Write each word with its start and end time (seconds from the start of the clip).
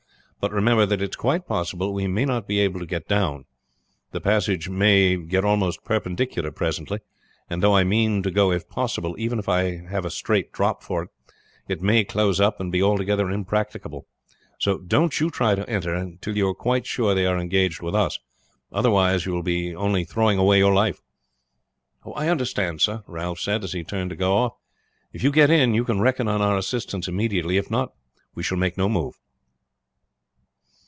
But 0.41 0.51
remember 0.51 0.87
that 0.87 1.03
it 1.03 1.09
is 1.11 1.15
quite 1.15 1.45
possible 1.45 1.93
we 1.93 2.07
may 2.07 2.25
not 2.25 2.47
be 2.47 2.57
able 2.61 2.79
to 2.79 2.87
get 2.87 3.07
down. 3.07 3.45
This 4.11 4.23
passage 4.23 4.69
may 4.69 5.15
get 5.15 5.45
almost 5.45 5.83
perpendicular 5.85 6.51
presently; 6.51 6.97
and 7.47 7.61
though 7.61 7.75
I 7.75 7.83
mean 7.83 8.23
to 8.23 8.31
go 8.31 8.51
if 8.51 8.67
possible, 8.67 9.13
even 9.19 9.37
if 9.37 9.47
I 9.47 9.85
have 9.85 10.03
a 10.03 10.09
straight 10.09 10.51
drop 10.51 10.81
for 10.81 11.03
it, 11.03 11.09
it 11.67 11.83
may 11.83 12.03
close 12.03 12.39
up 12.41 12.59
and 12.59 12.71
be 12.71 12.81
altogether 12.81 13.29
impracticable. 13.29 14.07
So 14.57 14.79
don't 14.79 15.19
you 15.19 15.29
try 15.29 15.53
to 15.53 15.69
enter 15.69 16.13
till 16.21 16.35
you 16.35 16.47
are 16.47 16.55
quite 16.55 16.87
sure 16.87 17.13
they 17.13 17.27
are 17.27 17.37
engaged 17.37 17.83
with 17.83 17.93
us, 17.93 18.17
otherwise 18.71 19.27
you 19.27 19.33
will 19.33 19.43
be 19.43 19.75
only 19.75 20.05
throwing 20.05 20.39
away 20.39 20.57
your 20.57 20.73
life." 20.73 21.03
"I 22.15 22.29
understand, 22.29 22.81
sir," 22.81 23.03
Ralph 23.05 23.39
said 23.39 23.63
as 23.63 23.73
he 23.73 23.83
turned 23.83 24.09
to 24.09 24.15
go 24.15 24.35
off. 24.37 24.53
"If 25.13 25.21
you 25.23 25.31
get 25.31 25.51
in 25.51 25.75
you 25.75 25.85
can 25.85 26.01
reckon 26.01 26.27
on 26.27 26.41
our 26.41 26.57
assistance 26.57 27.07
immediately; 27.07 27.57
if 27.57 27.69
not, 27.69 27.93
we 28.33 28.41
shall 28.41 28.57
make 28.57 28.75
no 28.75 28.89
move." 28.89 29.19